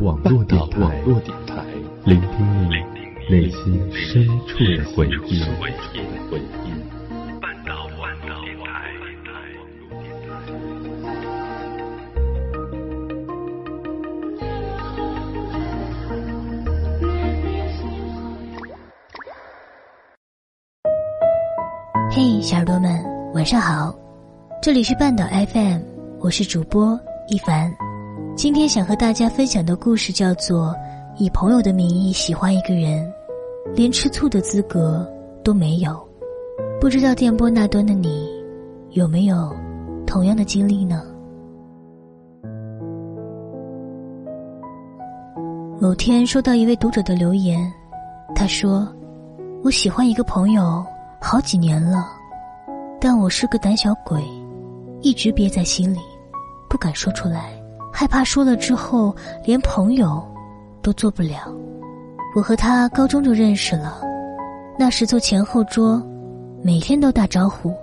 [0.00, 1.04] 网络电台，
[2.04, 2.76] 聆听你
[3.28, 5.42] 内心深处的回忆。
[22.10, 23.04] 嘿，小耳朵们，
[23.34, 23.94] 晚上好！
[24.62, 25.80] 这里是半岛 FM，
[26.20, 26.98] 我是主播
[27.28, 27.70] 一凡。
[28.42, 30.68] 今天想和大家分享的故事叫做
[31.18, 33.06] 《以朋友的名义喜欢一个人，
[33.74, 35.06] 连吃醋的资格
[35.44, 35.90] 都没有》。
[36.80, 38.30] 不知道电波那端的你，
[38.92, 39.54] 有没有
[40.06, 41.02] 同样的经历呢？
[45.78, 47.70] 某天收到一位读者的留言，
[48.34, 48.90] 他说
[49.62, 50.82] ：“我喜欢一个朋友。”
[51.20, 52.08] 好几年了，
[52.98, 54.24] 但我是个胆小鬼，
[55.02, 55.98] 一直憋在心里，
[56.70, 57.59] 不敢说出来，
[57.92, 60.22] 害怕说了之后连朋友
[60.82, 61.52] 都做不了。
[62.34, 64.00] 我和他高中就认识了，
[64.78, 66.02] 那时做前后桌，
[66.62, 67.74] 每天都打招呼，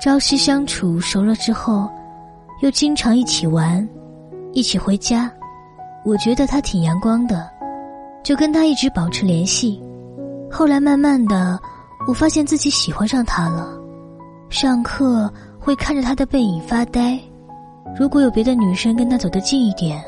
[0.00, 1.88] 朝夕相处，熟了之后，
[2.62, 3.86] 又经常一起玩，
[4.52, 5.30] 一起回家。
[6.04, 7.50] 我觉得他挺阳光的，
[8.22, 9.82] 就跟他一直保持联系。
[10.50, 11.58] 后来慢慢的。
[12.04, 13.78] 我发现自己喜欢上他了，
[14.50, 17.16] 上课会看着他的背影发呆。
[17.98, 20.02] 如果有别的女生跟他走得近一点，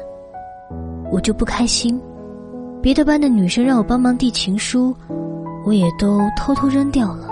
[1.13, 2.01] 我就不开心。
[2.81, 4.95] 别的班的女生让我帮忙递情书，
[5.65, 7.29] 我也都偷偷扔掉了。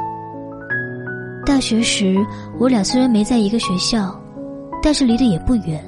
[1.45, 2.17] 大学时，
[2.59, 4.15] 我俩虽然没在一个学校，
[4.83, 5.83] 但是离得也不远。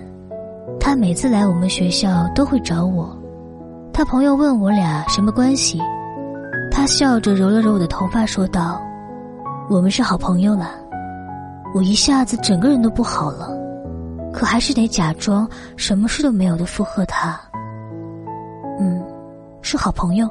[0.81, 3.17] 他每次来我们学校都会找我。
[3.93, 5.81] 他朋友问我俩什么关系。
[6.71, 8.83] 他笑着揉了揉我的头发，说道
[9.71, 10.71] ：“我们是好朋友了。”
[11.73, 13.57] 我一下子整个人都不好了，
[14.35, 17.41] 可还是得假装什么事都没有的附和他。
[18.81, 19.01] 嗯，
[19.63, 20.29] 是好朋友。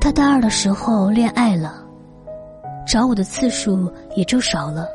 [0.00, 1.84] 他大二的时候恋爱了，
[2.86, 4.88] 找我的次数也就少了，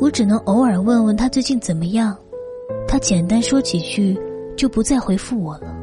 [0.00, 2.16] 我只能偶尔问问他最近怎么样，
[2.86, 4.18] 他简单说几句，
[4.56, 5.74] 就不再回复我了。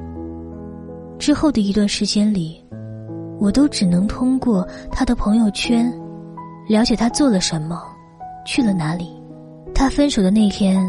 [1.20, 2.62] 之后的一段时间里，
[3.40, 5.94] 我都只能通过他的朋友圈，
[6.68, 7.82] 了解他做了什么，
[8.46, 9.22] 去了哪里。
[9.74, 10.86] 他分手的那天，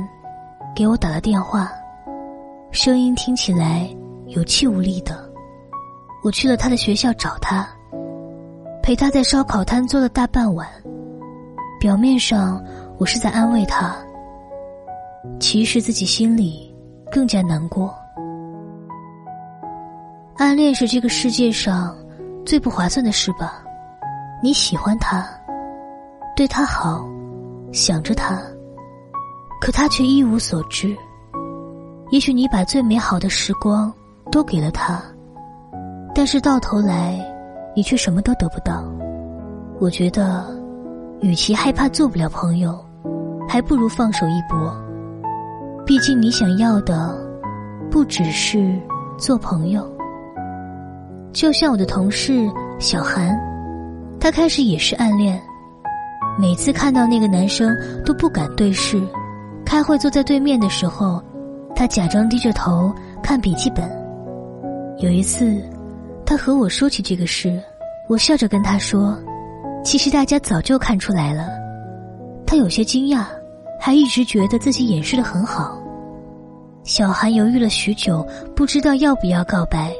[0.74, 1.72] 给我打了电话，
[2.70, 3.88] 声音听起来
[4.26, 5.28] 有气无力的。
[6.22, 7.68] 我去了他的学校找他，
[8.82, 10.68] 陪他在烧烤摊坐了大半晚。
[11.80, 12.62] 表面上
[12.98, 13.94] 我是在安慰他，
[15.38, 16.74] 其实自己心里
[17.10, 17.94] 更加难过。
[20.36, 21.96] 暗恋是这个世界上
[22.44, 23.62] 最不划算的事吧？
[24.42, 25.26] 你喜欢他，
[26.34, 27.06] 对他好，
[27.74, 28.40] 想着他，
[29.60, 30.96] 可他却一无所知。
[32.10, 33.92] 也许你把最美好的时光
[34.30, 35.02] 都给了他，
[36.14, 37.18] 但是到头来，
[37.74, 38.84] 你却什么都得不到。
[39.80, 40.46] 我觉得，
[41.20, 42.78] 与其害怕做不了朋友，
[43.48, 44.72] 还不如放手一搏。
[45.84, 47.12] 毕竟你想要的，
[47.90, 48.80] 不只是
[49.18, 49.84] 做朋友。
[51.32, 52.48] 就像我的同事
[52.78, 53.36] 小韩，
[54.20, 55.42] 他开始也是暗恋，
[56.38, 59.00] 每次看到那个男生都不敢对视。
[59.64, 61.22] 开会坐在对面的时候，
[61.74, 63.90] 他假装低着头看笔记本。
[64.98, 65.60] 有一次，
[66.24, 67.60] 他和我说起这个事，
[68.08, 69.18] 我笑着跟他说
[69.84, 71.48] ：“其实大家早就看出来了。”
[72.46, 73.24] 他有些惊讶，
[73.80, 75.80] 还一直觉得自己掩饰的很好。
[76.84, 78.24] 小韩犹豫了许久，
[78.54, 79.92] 不知道要不要告白。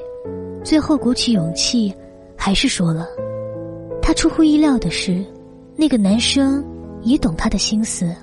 [0.62, 1.95] 最后鼓起勇气，
[2.37, 3.06] 还是说了。
[4.03, 5.25] 他出乎意料的是，
[5.77, 6.65] 那个男生
[7.03, 8.15] 也懂他的心思，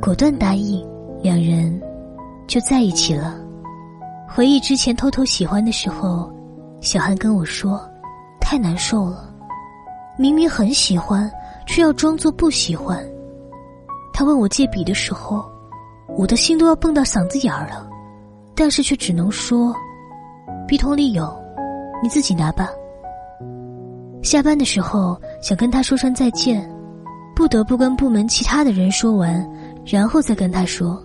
[0.00, 0.86] 果断答应，
[1.22, 1.80] 两人
[2.46, 3.38] 就在一起了。
[4.28, 6.32] 回忆之前偷偷喜欢的时候，
[6.80, 7.80] 小韩跟我说，
[8.40, 9.34] 太难受了，
[10.16, 11.30] 明明很喜欢，
[11.66, 13.04] 却要装作不喜欢。
[14.12, 15.44] 他问我借笔的时候，
[16.16, 17.88] 我的心都要蹦到嗓子眼儿了，
[18.54, 19.74] 但是却只能说，
[20.68, 21.40] 笔筒里有。
[22.02, 22.70] 你自己拿吧。
[24.22, 26.69] 下班的时候想跟他说声再见，
[27.40, 29.50] 不得不跟部门其他的人说完，
[29.86, 31.02] 然后再跟他说。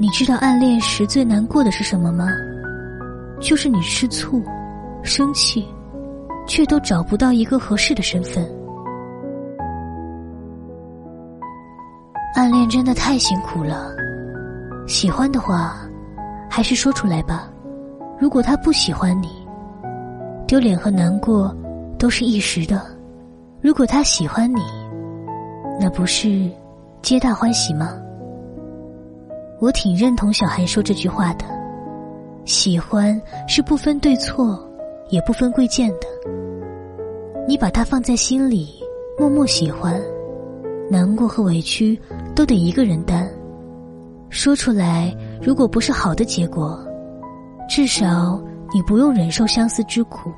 [0.00, 2.26] 你知道暗恋时最难过的是什么吗？
[3.40, 4.42] 就是你吃醋、
[5.04, 5.68] 生气，
[6.46, 8.42] 却都找不到一个合适的身份。
[12.34, 13.94] 暗恋真的太辛苦了。
[14.88, 15.76] 喜欢的话，
[16.50, 17.50] 还是说出来吧。
[18.18, 19.28] 如果他不喜欢你，
[20.46, 21.54] 丢脸和难过
[21.98, 22.78] 都是一时的；
[23.60, 24.62] 如果他喜欢你，
[25.78, 26.50] 那不是
[27.02, 27.92] 皆大欢喜吗？
[29.60, 31.44] 我挺认同小韩说这句话的。
[32.44, 34.68] 喜欢是不分对错，
[35.08, 36.06] 也不分贵贱的。
[37.46, 38.82] 你把它放在心里，
[39.18, 40.00] 默默喜欢，
[40.90, 42.00] 难过和委屈
[42.34, 43.28] 都得一个人担。
[44.30, 46.82] 说出来，如果不是好的结果，
[47.68, 48.42] 至少
[48.72, 50.30] 你不用忍受相思之苦；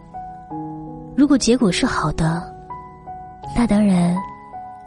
[1.17, 2.43] 如果结果是好的，
[3.57, 4.15] 那当然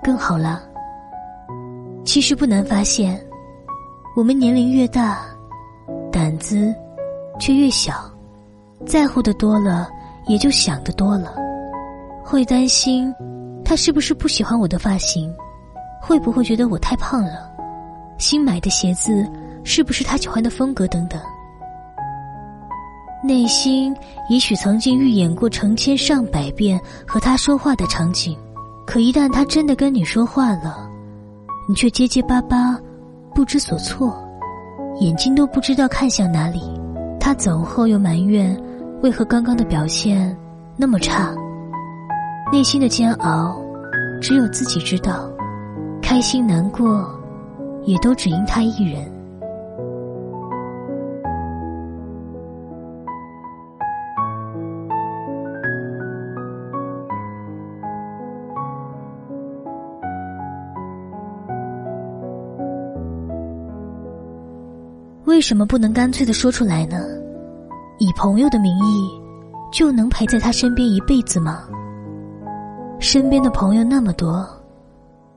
[0.04, 0.62] 更好了。
[2.04, 3.20] 其实不难发现，
[4.16, 5.20] 我们年龄越大，
[6.12, 6.74] 胆子
[7.40, 7.94] 却越小，
[8.86, 9.88] 在乎的多了，
[10.28, 11.34] 也就想的多了，
[12.24, 13.14] 会担心
[13.64, 15.32] 他是不是不喜欢我的发型，
[16.02, 17.50] 会不会觉得我太胖了。
[18.18, 19.30] 新买的鞋子
[19.64, 21.22] 是不是他喜欢的风格等等？
[23.22, 23.96] 内心
[24.30, 28.38] 也许曾经预演过成千上百遍和他说话的场景，
[28.88, 30.90] 可一旦他真的跟你说话了，
[31.68, 32.80] 你却结结巴巴，
[33.36, 34.18] 不知所措，
[35.02, 36.62] 眼睛都不知道看向哪里。
[37.20, 38.58] 他走后又埋怨，
[39.02, 40.36] 为何刚刚的表现
[40.76, 41.34] 那么差？
[42.52, 43.62] 内心的煎熬，
[44.22, 45.32] 只有自己知道，
[46.02, 47.10] 开心难过。
[47.86, 49.10] 也都只因他一人。
[65.26, 66.98] 为什么不能干脆的说出来呢？
[68.00, 69.10] 以朋友的名义，
[69.72, 71.64] 就能陪在他身边一辈子吗？
[73.00, 74.48] 身边的朋友那么多，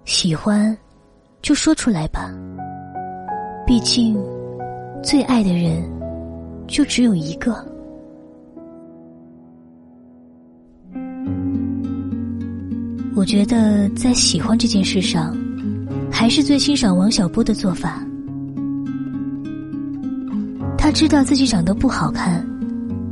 [0.04, 0.76] 喜欢。
[1.42, 2.32] 就说出来吧。
[3.66, 4.16] 毕竟，
[5.02, 5.82] 最爱的人
[6.68, 7.52] 就只有一个。
[13.16, 15.36] 我觉得在喜欢这件事上，
[16.12, 18.06] 还是最欣赏王小波的做法。
[20.92, 22.46] 知道自己长得不好看，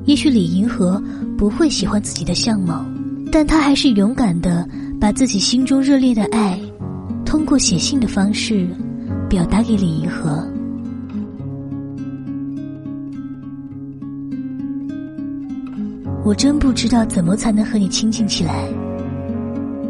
[0.05, 1.03] 也许李银河
[1.37, 2.85] 不会喜欢自己的相貌，
[3.33, 4.69] 但他还是勇敢的
[5.01, 6.61] 把自己心中热烈的爱。
[7.25, 8.69] 通过写信的方式
[9.29, 10.47] 表达给李银河。
[16.23, 18.69] 我真不知道怎么才能和你亲近起来。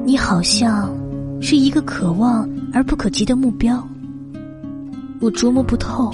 [0.04, 0.94] 你好像
[1.40, 3.86] 是一个可望而不可及的目标，
[5.18, 6.12] 我琢磨不透，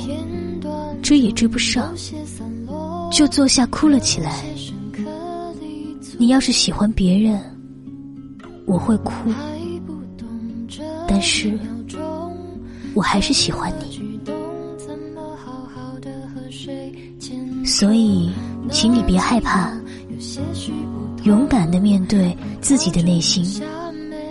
[1.02, 1.94] 追也追不上，
[3.10, 4.43] 就坐下哭了起来。
[6.19, 7.40] 你要是喜欢别人，
[8.64, 9.12] 我会哭。
[11.08, 11.58] 但是，
[12.94, 14.00] 我还是喜欢你，
[17.64, 18.31] 所以，
[18.70, 19.70] 请你别害怕，
[21.22, 23.44] 勇敢的面对自己的内心。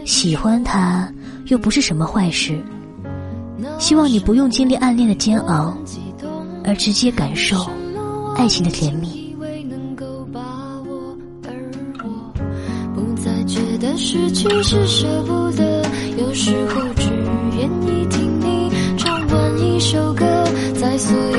[0.06, 1.12] 喜欢他
[1.48, 2.62] 又不是什么坏事，
[3.80, 5.76] 希望你不用经历暗恋的煎熬，
[6.66, 7.70] 而直接感受
[8.36, 9.24] 爱情的甜蜜。
[13.48, 15.86] 觉得失去是舍不得，
[16.18, 17.08] 有时候只
[17.56, 20.26] 愿意听你唱完一首歌，
[20.74, 21.35] 在所有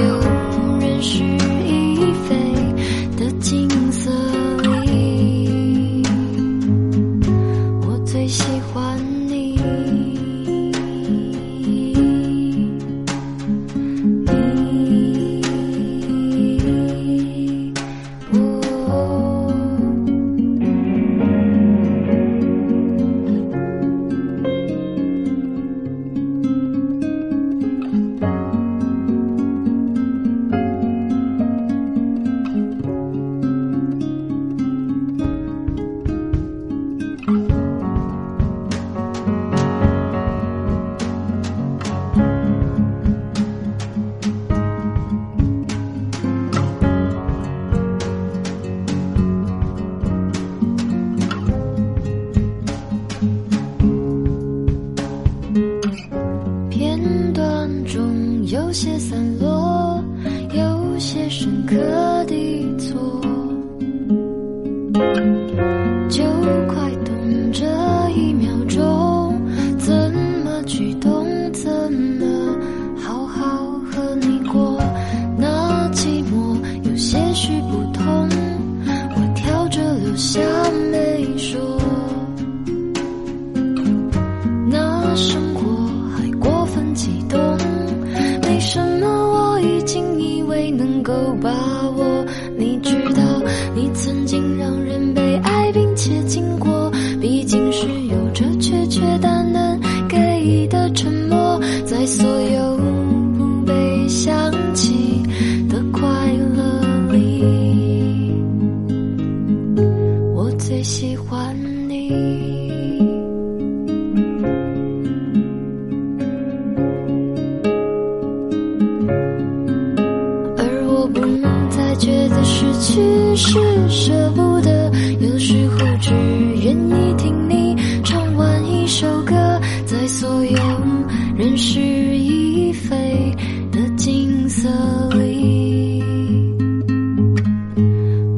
[131.57, 133.35] 是已飞
[133.73, 134.69] 的景色
[135.15, 136.03] 里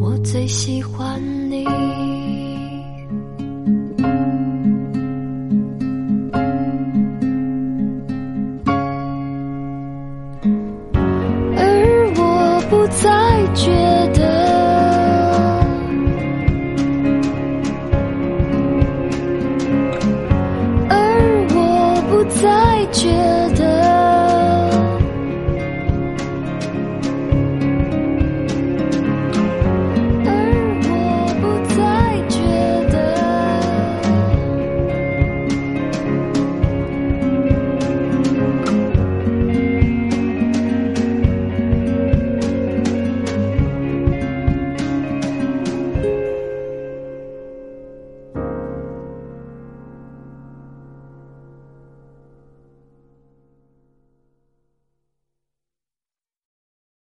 [0.01, 1.21] 我最喜欢
[1.51, 1.65] 你。
[11.57, 13.73] 而我不再决
[14.15, 14.18] 定
[22.91, 23.09] 觉
[23.55, 23.68] 得